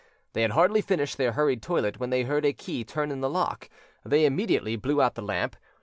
They 0.33 0.41
had 0.41 0.53
hardly 0.53 0.81
finished 0.81 1.19
their 1.19 1.33
hurried 1.33 1.61
toilette 1.61 1.99
when 1.99 2.09
they 2.09 2.23
heard 2.23 2.43
a 2.43 2.53
key 2.53 2.83
turn 2.83 3.11
in 3.11 3.21
the 3.21 3.29
lock: 3.29 3.69
they 4.03 4.25
immediately 4.25 4.75
blew 4.75 4.99
out 4.99 5.13
the 5.13 5.21
lamp. 5.21 5.55